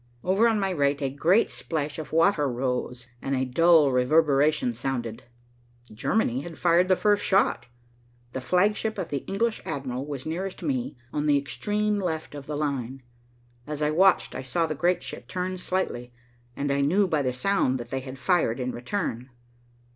[0.23, 5.25] Over on my right a great splash of water rose, and a dull reverberation sounded.
[5.93, 7.67] Germany had fired the first shot.
[8.33, 12.57] The flagship of the English admiral was nearest me, on the extreme left of the
[12.57, 13.03] line.
[13.67, 16.11] As I watched, I saw the great ship turn slightly,
[16.55, 19.29] and I knew by the sound that they had fired in return.